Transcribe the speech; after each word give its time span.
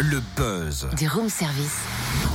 Le 0.00 0.22
buzz. 0.34 0.88
Du 0.96 1.06
room 1.08 1.28
service. 1.28 1.76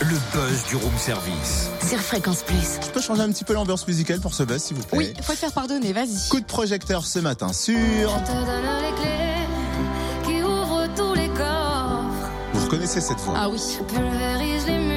Le 0.00 0.16
buzz 0.32 0.64
du 0.68 0.76
room 0.76 0.96
service. 0.96 1.68
Sur 1.88 1.98
Fréquence 1.98 2.42
Plus. 2.44 2.78
Je 2.86 2.90
peux 2.90 3.00
changer 3.00 3.22
un 3.22 3.30
petit 3.30 3.42
peu 3.42 3.52
l'ambiance 3.52 3.86
musicale 3.88 4.20
pour 4.20 4.32
ce 4.32 4.44
buzz, 4.44 4.62
s'il 4.62 4.76
vous 4.76 4.84
plaît 4.84 4.98
Oui, 4.98 5.12
faut 5.22 5.32
te 5.32 5.38
faire 5.38 5.52
pardonner, 5.52 5.92
vas-y. 5.92 6.28
Coup 6.28 6.38
de 6.40 6.46
projecteur 6.46 7.04
ce 7.04 7.18
matin 7.18 7.52
sur. 7.52 7.74
Je 7.74 8.24
te 8.24 8.32
donne 8.32 8.62
les 8.80 8.94
clés 9.02 9.46
qui 10.24 10.42
ouvrent 10.42 10.86
tous 10.94 11.14
les 11.14 11.28
coffres. 11.30 12.30
Vous 12.54 12.64
reconnaissez 12.64 13.00
cette 13.00 13.18
voix 13.18 13.34
Ah 13.36 13.48
oui. 13.48 13.60
Pulvérise 13.88 14.66
les. 14.66 14.87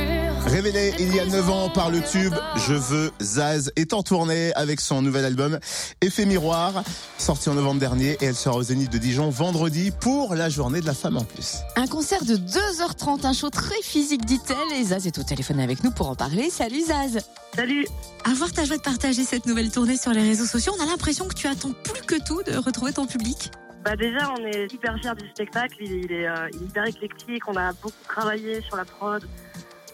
Révélé 0.47 0.93
il 0.99 1.15
y 1.15 1.19
a 1.19 1.25
9 1.25 1.49
ans 1.49 1.69
par 1.69 1.89
le 1.89 2.01
tube 2.01 2.33
Je 2.67 2.73
veux 2.73 3.11
Zaz 3.21 3.71
est 3.75 3.93
en 3.93 4.03
tournée 4.03 4.53
avec 4.55 4.81
son 4.81 5.01
nouvel 5.01 5.25
album 5.25 5.59
Effet 6.01 6.25
Miroir, 6.25 6.83
sorti 7.17 7.49
en 7.49 7.53
novembre 7.53 7.79
dernier 7.79 8.17
et 8.21 8.25
elle 8.25 8.35
sera 8.35 8.55
au 8.57 8.63
Zénith 8.63 8.91
de 8.91 8.97
Dijon 8.97 9.29
vendredi 9.29 9.91
pour 9.91 10.35
la 10.35 10.49
journée 10.49 10.81
de 10.81 10.85
la 10.85 10.93
femme 10.93 11.17
en 11.17 11.23
plus. 11.23 11.57
Un 11.75 11.87
concert 11.87 12.25
de 12.25 12.35
2h30, 12.35 13.25
un 13.25 13.33
show 13.33 13.49
très 13.49 13.81
physique, 13.81 14.25
dit-elle. 14.25 14.77
Et 14.79 14.83
Zaz 14.83 15.07
est 15.07 15.17
au 15.19 15.23
téléphone 15.23 15.59
avec 15.59 15.83
nous 15.83 15.91
pour 15.91 16.09
en 16.09 16.15
parler. 16.15 16.49
Salut 16.49 16.81
Zaz. 16.81 17.19
Salut 17.55 17.85
Avoir 18.29 18.51
ta 18.51 18.65
joie 18.65 18.77
de 18.77 18.81
partager 18.81 19.23
cette 19.23 19.45
nouvelle 19.45 19.71
tournée 19.71 19.97
sur 19.97 20.11
les 20.11 20.21
réseaux 20.21 20.45
sociaux, 20.45 20.73
on 20.77 20.83
a 20.83 20.85
l'impression 20.85 21.27
que 21.27 21.35
tu 21.35 21.47
attends 21.47 21.73
plus 21.83 22.01
que 22.01 22.23
tout 22.25 22.41
de 22.43 22.57
retrouver 22.57 22.93
ton 22.93 23.05
public. 23.05 23.51
Bah 23.83 23.95
déjà 23.95 24.31
on 24.37 24.45
est 24.45 24.71
hyper 24.71 24.95
fiers 25.01 25.15
du 25.19 25.27
spectacle, 25.29 25.75
il, 25.79 26.05
il 26.05 26.11
est, 26.11 26.27
euh, 26.27 26.47
il 26.53 26.61
est 26.61 26.65
hyper 26.65 26.85
éclectique, 26.85 27.47
on 27.47 27.55
a 27.55 27.73
beaucoup 27.81 27.95
travaillé 28.07 28.61
sur 28.61 28.75
la 28.75 28.85
prod, 28.85 29.23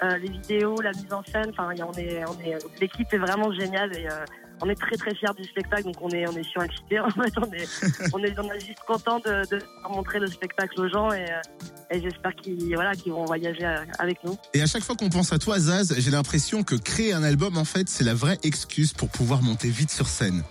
euh, 0.04 0.18
les 0.18 0.30
vidéos, 0.30 0.76
la 0.82 0.92
mise 0.92 1.12
en 1.12 1.24
scène, 1.24 1.50
enfin 1.50 1.70
on 1.76 1.94
est, 1.94 2.24
on 2.26 2.40
est, 2.40 2.58
l'équipe 2.80 3.12
est 3.12 3.18
vraiment 3.18 3.52
géniale 3.52 3.96
et 3.98 4.08
euh, 4.08 4.26
on 4.62 4.70
est 4.70 4.76
très 4.76 4.96
très 4.96 5.16
fiers 5.16 5.34
du 5.36 5.44
spectacle 5.44 5.84
donc 5.84 5.96
on 6.02 6.10
est, 6.10 6.28
on 6.28 6.34
est 6.34 6.44
surexcités 6.44 7.00
en 7.00 7.10
fait, 7.10 7.34
on 7.38 7.52
est, 7.52 7.68
on 8.14 8.23
est, 8.23 8.40
on 8.40 8.52
est 8.52 8.60
juste 8.60 8.84
content 8.86 9.20
de, 9.20 9.50
de 9.50 9.60
montrer 9.90 10.20
le 10.20 10.28
spectacle 10.28 10.80
aux 10.80 10.88
gens 10.90 11.12
et, 11.12 11.23
euh, 11.23 11.92
et 11.92 12.02
j'espère 12.02 12.36
qu'ils 12.36 12.76
voilà, 12.76 12.94
qu'ils 12.96 13.12
vont 13.12 13.26
voyager 13.26 13.66
avec 13.98 14.23
nous. 14.23 14.38
Et 14.54 14.62
à 14.62 14.68
chaque 14.68 14.84
fois 14.84 14.96
qu'on 14.96 15.10
pense 15.10 15.34
à 15.34 15.40
toi 15.40 15.58
Zaz, 15.58 15.96
j'ai 15.98 16.12
l'impression 16.12 16.64
que 16.64 16.76
créer 16.76 17.14
un 17.14 17.23
album 17.23 17.58
en 17.58 17.66
fait 17.66 17.89
c'est 17.89 18.04
la 18.04 18.14
vraie 18.14 18.38
excuse 18.44 18.94
pour 18.94 19.09
pouvoir 19.09 19.42
monter 19.42 19.70
vite 19.70 19.89
sur 19.89 20.08
scène. 20.08 20.44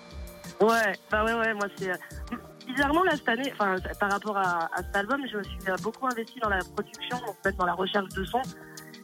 Ouais, 0.60 0.92
bah 1.10 1.25
ouais, 1.25 1.34
ouais, 1.34 1.55
moi 1.55 1.66
c'est. 1.78 1.92
Bizarrement, 2.66 3.05
là, 3.05 3.12
cette 3.12 3.28
année, 3.28 3.53
enfin, 3.53 3.77
par 4.00 4.10
rapport 4.10 4.36
à, 4.36 4.69
à 4.75 4.83
cet 4.83 4.97
album, 4.97 5.20
je 5.31 5.36
me 5.38 5.42
suis 5.44 5.58
beaucoup 5.83 6.06
investi 6.06 6.41
dans 6.41 6.48
la 6.48 6.58
production, 6.58 7.16
en 7.19 7.36
fait, 7.42 7.55
dans 7.56 7.64
la 7.64 7.75
recherche 7.75 8.08
de 8.08 8.25
son. 8.25 8.42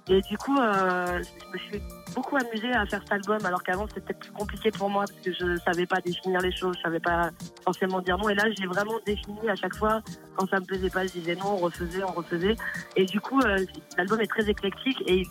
Et 0.08 0.20
du 0.22 0.36
coup, 0.36 0.58
euh, 0.58 1.22
je 1.22 1.53
me 1.53 1.58
suis 1.70 1.83
beaucoup 2.14 2.36
amusée 2.36 2.72
à 2.72 2.84
faire 2.86 3.00
cet 3.03 3.12
album, 3.12 3.39
alors 3.47 3.62
qu'avant, 3.62 3.86
c'était 3.89 4.00
peut-être 4.00 4.19
plus 4.19 4.33
compliqué 4.33 4.70
pour 4.70 4.91
moi, 4.91 5.05
parce 5.09 5.20
que 5.20 5.33
je 5.33 5.56
savais 5.64 5.86
pas 5.86 6.00
définir 6.00 6.41
les 6.41 6.55
choses, 6.55 6.77
je 6.77 6.83
savais 6.83 7.00
pas 7.00 7.31
forcément 7.64 8.00
dire 8.00 8.19
non. 8.19 8.28
Et 8.28 8.34
là, 8.34 8.44
j'ai 8.59 8.67
vraiment 8.67 8.98
défini 9.06 9.48
à 9.48 9.55
chaque 9.55 9.75
fois, 9.77 10.03
quand 10.36 10.48
ça 10.50 10.59
me 10.61 10.64
plaisait 10.67 10.91
pas, 10.91 11.06
je 11.06 11.12
disais 11.12 11.36
non, 11.36 11.53
on 11.53 11.56
refaisait, 11.56 12.03
on 12.05 12.12
refaisait. 12.12 12.56
Et 12.97 13.05
du 13.05 13.20
coup, 13.20 13.41
euh, 13.41 13.56
l'album 13.97 14.20
est 14.20 14.27
très 14.27 14.48
éclectique, 14.50 15.03
et 15.06 15.22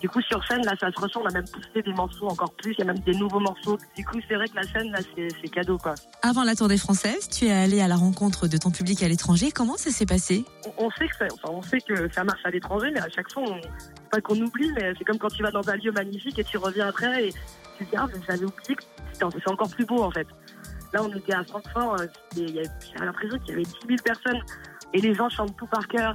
du 0.00 0.08
coup, 0.08 0.20
sur 0.22 0.44
scène, 0.46 0.64
là, 0.64 0.72
ça 0.80 0.90
se 0.90 1.00
ressent, 1.00 1.20
on 1.22 1.26
a 1.26 1.32
même 1.32 1.48
poussé 1.48 1.82
des 1.82 1.92
morceaux 1.92 2.26
encore 2.28 2.52
plus, 2.54 2.72
il 2.72 2.78
y 2.78 2.82
a 2.82 2.86
même 2.86 2.98
des 3.00 3.14
nouveaux 3.14 3.40
morceaux. 3.40 3.78
Du 3.96 4.04
coup, 4.04 4.18
c'est 4.28 4.34
vrai 4.34 4.48
que 4.48 4.56
la 4.56 4.64
scène, 4.64 4.90
là, 4.90 4.98
c'est 5.16 5.48
cadeau, 5.48 5.78
quoi. 5.78 5.94
Avant 6.22 6.44
la 6.44 6.54
tournée 6.56 6.78
française, 6.78 7.28
tu 7.28 7.44
es 7.46 7.52
allé 7.52 7.80
à 7.80 7.88
la 7.88 7.96
rencontre 7.96 8.48
de 8.48 8.56
ton 8.56 8.70
public 8.70 9.02
à 9.02 9.08
l'étranger. 9.08 9.50
Comment 9.52 9.76
ça 9.76 9.90
s'est 9.90 10.06
passé? 10.06 10.44
On- 10.78 10.86
on 10.86 10.90
sait 10.90 11.08
que 11.08 11.16
ça, 11.16 11.26
enfin, 11.32 11.54
on 11.54 11.62
sait 11.62 11.80
que 11.80 12.10
ça 12.12 12.24
marche 12.24 12.40
à 12.44 12.50
l'étranger, 12.50 12.90
mais 12.92 13.00
à 13.00 13.08
chaque 13.08 13.30
fois, 13.32 13.44
on, 13.46 13.60
pas 14.14 14.20
qu'on 14.20 14.40
oublie, 14.40 14.70
mais 14.76 14.92
c'est 14.98 15.04
comme 15.04 15.18
quand 15.18 15.28
tu 15.28 15.42
vas 15.42 15.50
dans 15.50 15.68
un 15.68 15.76
lieu 15.76 15.90
magnifique 15.92 16.38
et 16.38 16.44
tu 16.44 16.56
reviens 16.58 16.88
après 16.88 17.28
et 17.28 17.32
tu 17.78 17.84
te 17.84 17.90
dis 17.90 17.96
ah 17.96 18.06
mais 18.12 18.20
j'avais 18.26 18.44
oublié 18.44 18.74
que 18.76 18.82
c'était- 19.12 19.26
c'est 19.44 19.50
encore 19.50 19.68
plus 19.70 19.84
beau 19.86 20.02
en 20.02 20.10
fait. 20.10 20.26
Là, 20.92 21.02
on 21.02 21.12
était 21.16 21.34
à 21.34 21.42
Francfort, 21.44 21.96
euh, 22.00 22.06
c'était- 22.30 22.46
il 22.50 22.54
y 22.54 22.58
avait- 22.60 22.68
j'avais 22.92 23.06
l'impression 23.06 23.38
qu'il 23.40 23.48
y 23.50 23.52
avait 23.54 23.62
10 23.64 23.72
000 23.88 23.98
personnes 24.04 24.40
et 24.92 25.00
les 25.00 25.14
gens 25.14 25.28
chantent 25.28 25.56
tout 25.56 25.66
par 25.66 25.86
cœur. 25.88 26.12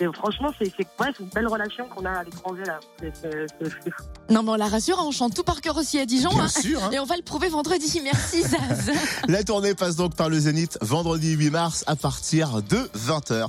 Et 0.00 0.06
franchement, 0.12 0.50
c'est 0.56 0.66
ouais, 0.66 0.84
c'est 1.16 1.24
une 1.24 1.28
belle 1.30 1.48
relation 1.48 1.84
qu'on 1.88 2.04
a 2.04 2.10
à 2.20 2.22
l'étranger 2.22 2.62
là. 2.64 2.78
Fou. 3.00 3.90
Non, 4.30 4.44
mais 4.44 4.50
on 4.52 4.54
la 4.54 4.68
rassure, 4.68 4.96
on 5.00 5.10
chante 5.10 5.34
tout 5.34 5.42
par 5.42 5.60
cœur 5.60 5.76
aussi 5.76 5.98
à 5.98 6.06
Dijon. 6.06 6.28
Bien 6.30 6.44
hein. 6.44 6.48
sûr. 6.48 6.84
hein. 6.84 6.90
Et 6.92 7.00
on 7.00 7.04
va 7.04 7.16
le 7.16 7.22
prouver 7.22 7.48
vendredi. 7.48 8.00
Merci 8.04 8.42
Zaz. 8.42 8.92
La 9.28 9.42
tournée 9.42 9.74
passe 9.74 9.96
donc 9.96 10.14
par 10.14 10.28
le 10.28 10.38
Zénith 10.38 10.78
vendredi 10.82 11.32
8 11.34 11.50
mars 11.50 11.82
à 11.88 11.96
partir 11.96 12.62
de 12.62 12.76
20h. 12.94 13.46